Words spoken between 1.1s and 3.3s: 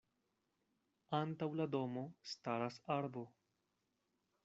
Antaŭ la domo staras arbo.